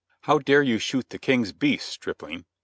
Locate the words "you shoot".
0.63-1.07